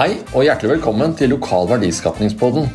[0.00, 2.70] Hei og hjertelig velkommen til Lokal verdiskapningspodden.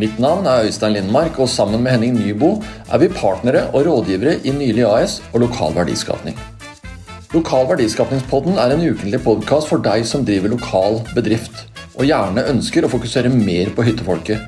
[0.00, 2.54] Mitt navn er Øystein Lindmark, og sammen med Henning Nybo
[2.88, 6.40] er vi partnere og rådgivere i Nylig AS og Lokal verdiskapning.
[7.36, 12.88] Lokal verdiskapningspodden er en ukentlig podkast for deg som driver lokal bedrift, og gjerne ønsker
[12.88, 14.40] å fokusere mer på hyttefolket.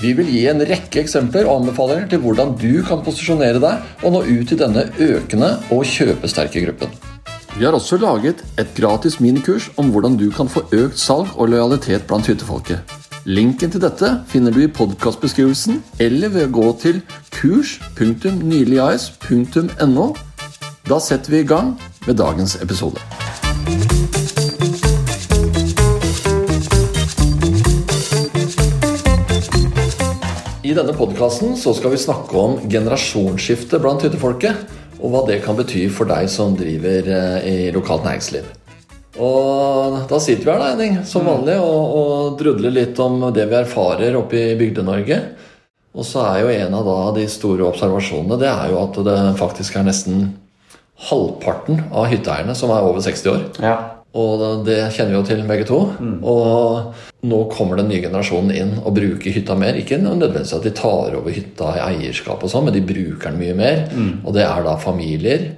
[0.00, 4.16] Vi vil gi en rekke eksempler og anbefalinger til hvordan du kan posisjonere deg og
[4.16, 7.02] nå ut til denne økende og kjøpesterke gruppen.
[7.54, 11.46] Vi har også laget et gratis minikurs om hvordan du kan få økt salg og
[11.52, 12.78] lojalitet blant hyttefolket.
[13.30, 16.98] Linken til dette finner du i podkastbeskrivelsen eller ved å gå til
[17.30, 20.06] kurs.nyligas.no.
[20.90, 22.98] Da setter vi i gang med dagens episode.
[30.64, 35.86] I denne podkasten skal vi snakke om generasjonsskifte blant hyttefolket og hva det kan bety
[35.92, 38.46] for deg som driver eh, i lokalt næringsliv.
[39.22, 41.30] Og da sitter vi her da, Henning, som mm.
[41.30, 45.20] vanlig og, og drudler litt om det vi erfarer oppe i Bygde-Norge.
[45.94, 49.18] Og så er jo en av da de store observasjonene det er jo at det
[49.38, 50.32] faktisk er nesten
[51.08, 53.44] halvparten av hytteeierne som er over 60 år.
[53.62, 53.76] Ja.
[54.14, 55.80] Og det kjenner vi jo til begge to.
[55.98, 56.18] Mm.
[56.22, 59.78] Og nå kommer den nye generasjonen inn og bruker hytta mer.
[59.80, 63.40] Ikke nødvendigvis at de tar over hytta i eierskap, og sånn, men de bruker den
[63.40, 63.86] mye mer.
[63.90, 64.12] Mm.
[64.22, 65.48] Og det er da familier.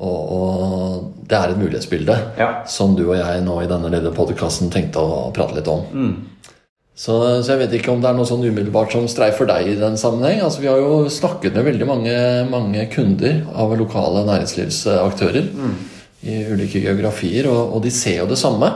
[0.00, 2.48] Og, og det er et mulighetsbilde ja.
[2.72, 5.84] som du og jeg nå i denne lille podkasten tenkte å prate litt om.
[5.92, 6.14] Mm.
[7.00, 7.14] Så,
[7.44, 10.00] så, jeg vet ikke om det er noe sånn umiddelbart som streifer deg i den
[10.00, 10.42] sammenheng.
[10.44, 12.16] Altså, vi har jo snakket med veldig mange,
[12.50, 15.48] mange kunder av lokale næringslivsaktører.
[15.54, 15.78] Mm
[16.26, 18.68] i ulike geografier, og, og, de ser jo det samme.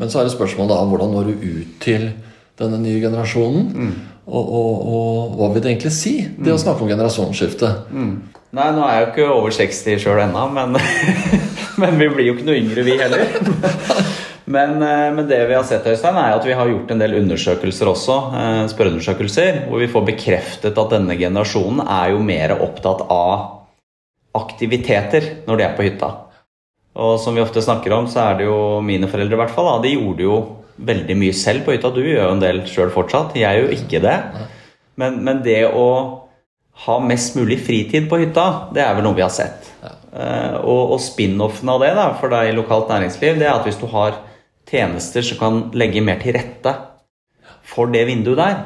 [0.00, 2.08] Men så er det spørsmålet da hvordan når du ut til
[2.58, 3.68] denne nye generasjonen?
[3.74, 3.94] Mm.
[4.24, 6.54] Og, og, og, hva vil det egentlig si, det mm.
[6.56, 7.70] å snakke om generasjonsskifte?
[7.92, 8.14] Mm.
[8.54, 10.78] Nei, nå er jeg jo ikke over 60 sjøl ennå, men,
[11.82, 13.26] men, vi blir jo ikke noe yngre, vi heller.
[14.44, 17.14] Men, eh, men, det vi har sett, Øystein, er at vi har gjort en del
[17.16, 23.06] undersøkelser også, eh, spørreundersøkelser, hvor vi får bekreftet at denne generasjonen er jo mer opptatt
[23.08, 23.64] av
[24.36, 26.10] aktiviteter når de er på hytta.
[26.94, 29.70] Og som vi ofte snakker om, så er det jo mine foreldre i hvert fall.
[29.70, 30.36] Da, de gjorde jo
[30.76, 31.90] veldig mye selv på hytta.
[31.94, 33.34] Du gjør jo en del sjøl fortsatt.
[33.38, 34.18] Jeg gjør jo ikke det.
[35.00, 35.88] Men, men, det å
[36.84, 39.70] ha mest mulig fritid på hytta, det er vel noe vi har sett.
[40.14, 43.66] Uh, og, og spin-offen av det da, for deg i lokalt næringsliv, det er at
[43.66, 44.20] hvis du har
[44.70, 46.72] tjenester som kan legge mer til rette
[47.66, 48.56] for det vinduet der,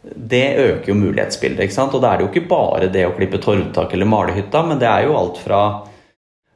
[0.00, 1.66] det øker jo mulighetsbildet.
[1.66, 1.94] ikke sant?
[1.94, 4.80] Og da er det jo ikke bare det å klippe torvtak eller male hytta, men
[4.80, 5.62] det er jo alt fra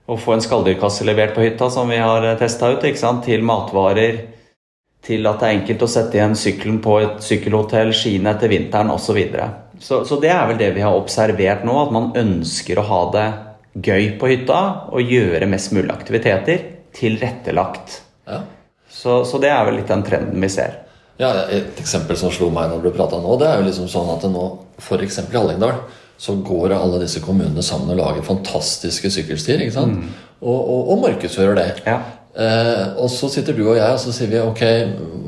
[0.06, 2.84] å få en skalldyrkasse levert på hytta, som vi har eh, testa ut,
[3.24, 4.20] til matvarer,
[5.04, 8.92] til at det er enkelt å sette igjen sykkelen på et sykkelhotell, skiene etter vinteren
[8.92, 9.18] osv.
[9.24, 9.50] Så,
[9.80, 13.00] så Så det er vel det vi har observert nå, at man ønsker å ha
[13.12, 13.26] det
[13.74, 14.60] gøy på hytta
[14.94, 16.62] og gjøre mest mulig aktiviteter
[16.94, 18.00] tilrettelagt.
[18.28, 18.44] Ja.
[18.88, 20.80] Så, så, det er vel litt den trenden vi ser.
[21.18, 24.12] Ja, Et eksempel som slo meg når du prata nå, det er jo liksom sånn
[24.14, 24.46] at nå,
[24.82, 25.18] f.eks.
[25.26, 25.76] i Hallingdal
[26.18, 29.60] så går alle disse kommunene sammen og lager fantastiske sykkelstier.
[29.60, 29.98] ikke sant?
[29.98, 30.36] Mm.
[30.40, 31.70] Og, og, og, markedsfører det.
[31.86, 31.98] Ja.
[32.34, 34.62] Eh, og så sitter du og jeg og så sier vi, ok,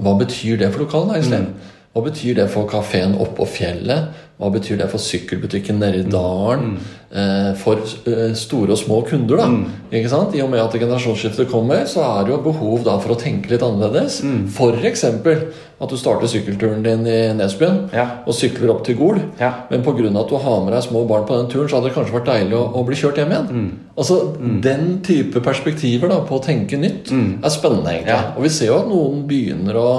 [0.03, 1.49] hva betyr det for lokale næringsliv?
[1.49, 1.75] Mm.
[1.97, 4.11] Hva betyr det for kafeen oppå fjellet?
[4.37, 6.11] Hva betyr det for sykkelbutikken nede i mm.
[6.13, 6.65] dalen?
[6.75, 6.97] Mm.
[7.17, 9.47] Eh, for eh, store og små kunder, da.
[9.49, 9.63] Mm.
[9.97, 10.35] Ikke sant?
[10.37, 13.49] I og med at generasjonsskiftet kommer, så er det jo behov da for å tenke
[13.49, 14.19] litt annerledes.
[14.27, 14.43] Mm.
[14.53, 15.07] F.eks.
[15.07, 18.05] at du starter sykkelturen din i Nesbyen ja.
[18.29, 19.23] og sykler opp til Gol.
[19.41, 19.55] Ja.
[19.71, 20.05] Men pga.
[20.11, 22.29] at du har med deg små barn på den turen, så hadde det kanskje vært
[22.35, 23.49] deilig å, å bli kjørt hjem igjen.
[23.49, 23.73] Mm.
[23.97, 24.21] Altså,
[24.69, 28.13] Den type perspektiver da på å tenke nytt er spennende, egentlig.
[28.13, 28.37] Ja.
[28.37, 29.91] Og vi ser jo at noen begynner å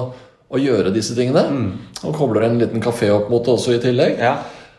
[0.47, 1.43] å gjøre disse tingene.
[1.51, 1.69] Mm.
[2.07, 4.19] Og kobler en liten kafé opp mot det også i tillegg.
[4.21, 4.37] Ja.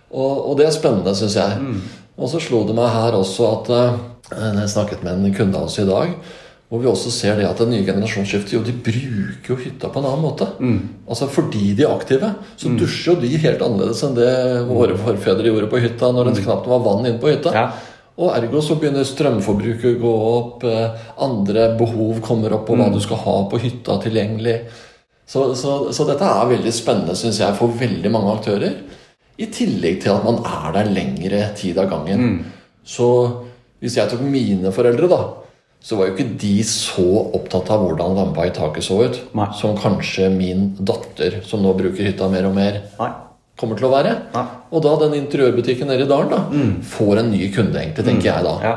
[0.08, 1.60] Og, og, det er spennende, syns jeg.
[1.60, 1.80] Mm.
[2.18, 3.98] Og så slo det meg her også at uh,
[4.32, 6.14] Jeg snakket med en kunde av oss i dag.
[6.68, 10.00] Hvor vi også ser det at det nye generasjonsskiftet jo, de bruker jo hytta på
[10.02, 10.48] en annen måte.
[10.60, 11.04] Mm.
[11.08, 12.74] Altså Fordi de er aktive, så mm.
[12.80, 14.32] dusjer jo de helt annerledes enn det
[14.68, 16.42] våre forfedre gjorde på hytta når det mm.
[16.44, 17.54] knapt var vann inne på hytta.
[17.56, 17.70] Ja.
[18.18, 22.88] Og ergo så begynner strømforbruket å gå opp, eh, andre behov kommer opp og hva
[22.90, 22.96] mm.
[22.96, 24.56] du skal ha på hytta tilgjengelig.
[25.28, 28.78] Så, så, så, dette er veldig spennende synes jeg, for veldig mange aktører.
[29.38, 32.24] I tillegg til at man er der lengre tid av gangen.
[32.24, 32.70] Mm.
[32.88, 33.08] Så
[33.82, 35.20] hvis jeg tok mine foreldre, da,
[35.84, 39.46] så var jo ikke de så opptatt av hvordan lampa i taket så ut, Nei.
[39.60, 43.12] som kanskje min datter, som nå bruker hytta mer og mer, Nei.
[43.60, 44.16] kommer til å være.
[44.34, 44.46] Nei.
[44.72, 46.72] Og da den interiørbutikken nede i dalen da, mm.
[46.88, 48.30] får en ny kunde, egentlig, tenker mm.
[48.32, 48.56] jeg da.
[48.64, 48.76] Ja.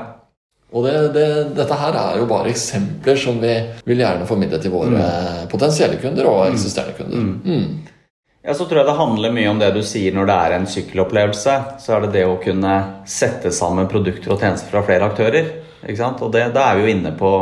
[0.71, 1.27] Og det, det,
[1.57, 3.55] dette her er jo bare eksempler som vi
[3.87, 5.49] vil gjerne formidle til våre mm.
[5.51, 6.53] potensielle kunder og mm.
[6.53, 7.25] eksisterende kunder.
[7.25, 7.41] Mm.
[7.43, 7.97] Mm.
[8.41, 10.69] Ja, Så tror jeg det handler mye om det du sier når det er en
[10.69, 11.57] sykkelopplevelse.
[11.83, 12.77] Så er det det å kunne
[13.09, 15.51] sette sammen produkter og tjenester fra flere aktører.
[15.81, 16.23] Ikke sant?
[16.23, 17.33] Og det, da er vi jo inne på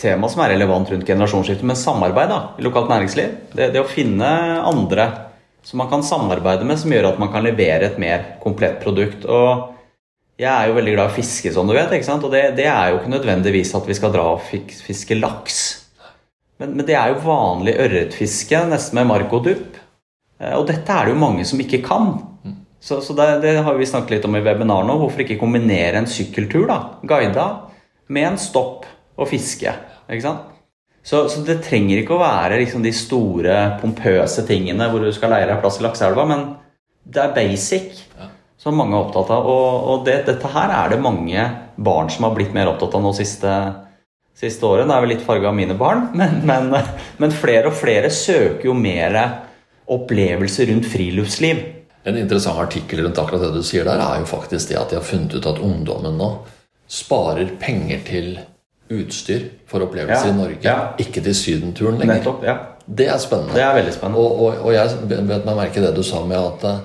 [0.00, 3.34] tema som er relevant rundt generasjonsskifte, men samarbeid da, i lokalt næringsliv.
[3.52, 4.30] Det, det å finne
[4.62, 5.10] andre
[5.66, 9.26] som man kan samarbeide med, som gjør at man kan levere et mer komplett produkt.
[9.28, 9.79] Og
[10.40, 11.92] jeg er jo veldig glad i å fiske, som du vet.
[11.92, 12.24] ikke sant?
[12.24, 15.60] Og det, det er jo ikke nødvendigvis at vi skal dra og fiske laks.
[16.60, 19.78] Men, men det er jo vanlig ørretfiske, nesten med mark og dupp.
[20.40, 22.14] Eh, og dette er det jo mange som ikke kan.
[22.80, 24.96] Så, så det, det, har vi snakket litt om i webinar nå.
[25.02, 27.46] Hvorfor ikke kombinere en sykkeltur, da, guida,
[28.08, 28.88] med en stopp
[29.20, 29.76] og fiske?
[30.08, 30.48] ikke sant?
[31.04, 35.32] Så, så, det trenger ikke å være liksom de store, pompøse tingene hvor du skal
[35.32, 36.48] leie deg plass i lakseelva, men
[37.08, 38.02] det er basic
[38.60, 39.48] som mange er opptatt av.
[39.48, 41.46] Og, og det, dette her er det mange
[41.80, 43.54] barn som har blitt mer opptatt av nå siste,
[44.36, 44.88] siste året.
[44.88, 46.72] Det er vel litt farga av mine barn, men, men,
[47.22, 49.18] men, flere og flere søker jo mer
[49.90, 51.64] opplevelser rundt friluftsliv.
[52.08, 55.00] En interessant artikkel rundt akkurat det du sier der, er jo faktisk det at de
[55.00, 56.30] har funnet ut at ungdommen nå
[56.90, 58.30] sparer penger til
[58.90, 60.78] utstyr for opplevelser ja, i Norge, ja.
[60.98, 62.18] ikke til sydenturen lenger.
[62.18, 62.56] Nettopp, ja.
[62.90, 63.54] Det er spennende.
[63.54, 64.22] Det er veldig spennende.
[64.24, 66.80] Og, og, og jeg vet meg merke det du sa med at eh,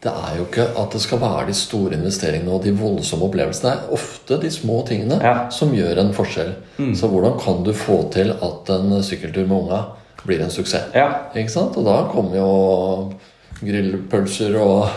[0.00, 3.72] det er jo ikke at det skal være de store investeringene og de voldsomme opplevelsene.
[3.74, 5.34] Det er ofte de små tingene ja.
[5.52, 6.54] som gjør en forskjell.
[6.78, 6.94] Mm.
[6.96, 9.82] Så hvordan kan du få til at en sykkeltur med unga
[10.24, 10.94] blir en suksess?
[10.96, 11.10] Ja.
[11.36, 11.76] Ikke sant?
[11.76, 12.54] Og da kommer jo
[13.60, 14.88] grillpølser og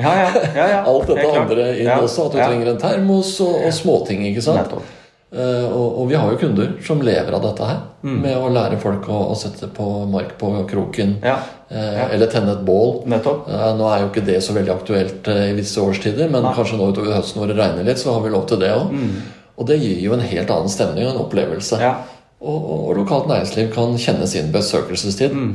[0.00, 0.14] ja,
[0.90, 2.26] alt dette andre inn også.
[2.26, 4.26] At du trenger en termos og, og småting.
[4.32, 4.58] ikke sant?
[4.64, 5.01] Nettopp.
[5.32, 7.78] Uh, og, og, vi har jo kunder som lever av dette her.
[8.04, 8.16] Mm.
[8.20, 11.14] Med å lære folk å, å, sette på mark på kroken.
[11.24, 11.38] Ja.
[11.72, 12.08] Uh, ja.
[12.12, 12.98] Eller tenne et bål.
[13.08, 16.52] Uh, nå er jo ikke det så veldig aktuelt i visse årstider, men Nei.
[16.58, 18.92] kanskje nå utover høsten hvor det regner litt, så har vi lov til det òg.
[18.92, 19.14] Mm.
[19.56, 21.80] Og det gir jo en helt annen stemning og en opplevelse.
[21.80, 21.94] Ja.
[22.42, 25.32] Og, og, og, lokalt næringsliv kan kjenne sin besøkelsestid.
[25.32, 25.52] Mm.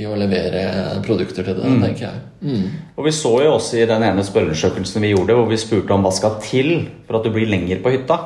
[0.00, 0.60] I å levere
[1.04, 1.80] produkter til det, mm.
[1.82, 2.20] tenker jeg.
[2.46, 2.68] Mm.
[2.96, 6.06] Og Vi så jo også i den ene spørreundersøkelsen vi gjorde, hvor vi spurte om
[6.06, 6.70] hva skal til
[7.06, 8.20] for at du blir lenger på hytta.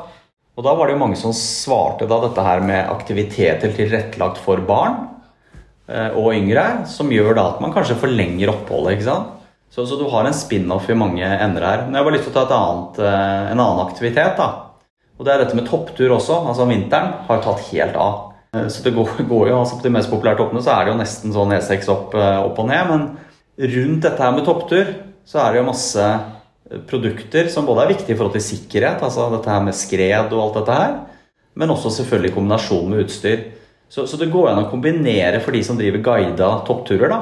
[0.54, 4.62] Og da var det jo mange som svarte da dette her med aktiviteter tilrettelagt for
[4.66, 5.00] barn
[5.90, 8.94] eh, og yngre, som gjør da at man kanskje forlenger oppholdet.
[8.94, 9.32] ikke sant?
[9.74, 11.82] Så, så du har en spin-off i mange ender her.
[11.82, 14.38] Men jeg har bare lyst til å ta annet, eh, en annen aktivitet.
[14.38, 14.78] da.
[15.18, 16.38] Og det er dette med topptur også.
[16.46, 18.20] altså om Vinteren har tatt helt av.
[18.54, 20.94] Eh, så det går, går jo, altså På de mest populære toppene så er det
[20.94, 22.94] jo nesten sånn E6 opp, opp og ned.
[22.94, 24.94] Men rundt dette her med topptur
[25.26, 26.06] så er det jo masse
[26.88, 30.40] produkter som både er viktige i forhold til sikkerhet, altså dette her med skred og
[30.46, 30.96] alt dette her,
[31.54, 33.46] men også selvfølgelig i kombinasjon med utstyr.
[33.88, 37.20] Så, så det går an å kombinere for de som driver guida toppturer, da,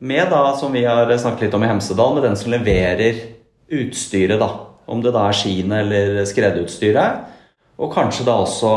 [0.00, 3.18] med da, som vi har snakket litt om i Hemsedal, med den som leverer
[3.68, 4.48] utstyret, da.
[4.90, 7.26] Om det da er skiene eller skredutstyret.
[7.80, 8.70] Og kanskje da også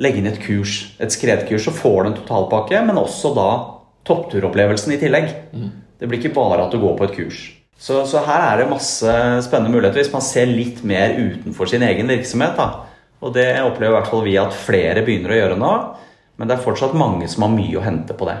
[0.00, 3.48] legge inn et kurs, et skredkurs, så får du en totalpakke, men også da
[4.06, 5.26] toppturopplevelsen i tillegg.
[5.50, 5.72] Mm.
[5.98, 7.42] Det blir ikke bare at du går på et kurs.
[7.80, 9.12] Så, så, her er det masse
[9.46, 12.58] spennende muligheter hvis man ser litt mer utenfor sin egen virksomhet.
[12.58, 12.84] Da.
[13.24, 15.72] Og det opplever i hvert fall vi at flere begynner å gjøre nå.
[16.40, 18.36] Men det er fortsatt mange som har mye å hente på det.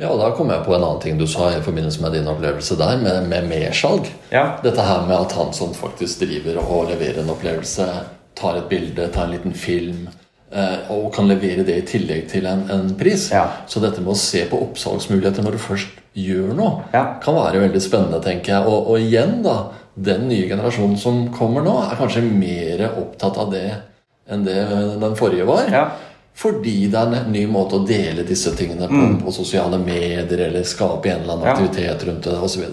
[0.00, 2.30] Ja, og Da kommer jeg på en annen ting du sa i forbindelse med din
[2.30, 4.08] opplevelse der, med, med mersalg.
[4.32, 4.46] Ja.
[4.64, 7.90] Dette her med at han som faktisk driver og leverer en opplevelse,
[8.38, 10.08] tar et bilde, tar en liten film,
[10.50, 13.28] Eh, og kan levere det i tillegg til en, en pris.
[13.30, 13.44] Ja.
[13.70, 17.04] Så dette med å se på oppsalgsmuligheter når du først gjør noe, ja.
[17.22, 18.66] kan være veldig spennende, tenker jeg.
[18.66, 19.56] Og, og, igjen, da,
[19.94, 23.66] den nye generasjonen som kommer nå, er kanskje mer opptatt av det
[24.30, 24.58] enn det
[25.02, 25.70] den forrige var.
[25.70, 25.84] Ja.
[26.40, 29.16] Fordi det er en ny måte å dele disse tingene på, mm.
[29.24, 32.68] på sosiale medier, eller skape en eller annen aktivitet rundt det, osv.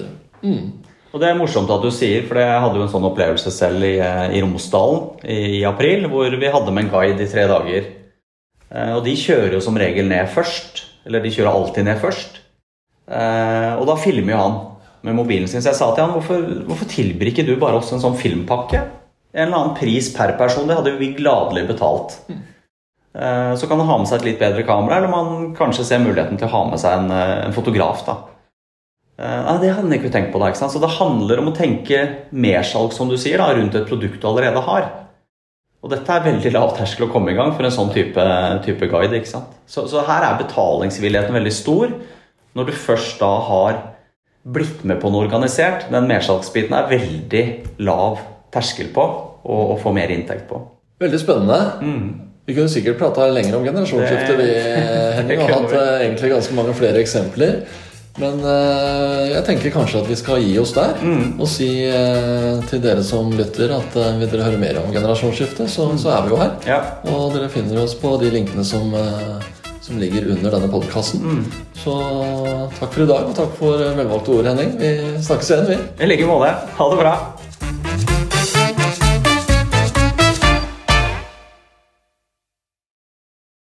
[0.45, 0.88] Mm.
[1.12, 3.85] Og det er morsomt at du sier, for jeg hadde jo en sånn opplevelse selv
[3.88, 7.47] i, eh, i Romsdalen i, i, april, hvor vi hadde med en guide i tre
[7.50, 7.88] dager.
[8.69, 10.83] Eh, og de kjører jo som regel ned først.
[11.07, 12.41] Eller de kjører alltid ned først.
[13.07, 14.57] Eh, og da filmer jo han
[15.07, 15.63] med mobilen sin.
[15.63, 18.83] Så jeg sa til han hvorfor, hvorfor tilbyr ikke du bare oss en sånn filmpakke?
[19.33, 20.67] En eller annen pris per person.
[20.67, 22.19] Det hadde vi gladelig betalt.
[22.27, 22.45] Mm.
[23.57, 26.37] Så kan han ha med seg et litt bedre kamera, eller man kanskje ser muligheten
[26.37, 27.13] til å ha med seg en,
[27.47, 28.03] en fotograf.
[28.05, 28.17] da.
[29.17, 30.75] Uh, det hadde jeg ikke tenkt på da, ikke sant?
[30.75, 34.27] Så det handler om å tenke mersalg, som du sier, da, rundt et produkt du
[34.29, 34.91] allerede har.
[35.81, 38.27] Og dette er veldig lav terskel å komme i gang for en sånn type,
[38.65, 39.17] type guide.
[39.17, 39.57] ikke sant?
[39.69, 41.93] Så, så, her er betalingsvilligheten veldig stor.
[42.57, 43.81] Når du først da har
[44.47, 47.43] blitt med på noe organisert, den mersalgsbiten er veldig
[47.85, 48.21] lav
[48.53, 49.03] terskel på
[49.47, 50.59] å få mer inntekt på.
[51.03, 51.59] Veldig spennende.
[51.83, 52.07] Mm.
[52.47, 54.47] Vi kunne sikkert prata lenger om generasjonsskifte, vi,
[55.19, 57.59] Henning, og hatt eh, egentlig ganske mange flere eksempler.
[58.17, 61.35] Men uh, jeg tenker kanskje at vi skal gi oss der mm.
[61.37, 65.69] og si uh, til dere som lytter, at uh, vil dere høre mer om generasjonsskiftet,
[65.69, 66.55] så, så, er vi jo her.
[66.65, 66.79] Ja.
[67.13, 68.89] Og dere finner oss på de linkene som,
[69.88, 71.24] som ligger under denne podkasten.
[71.24, 71.44] Mm.
[71.79, 71.96] Så
[72.77, 74.75] takk for i dag, og takk for velvalgte ord, Henning.
[74.82, 75.82] Vi snakkes igjen, vi.
[76.03, 76.51] I like måte.
[76.77, 77.13] Ha det bra.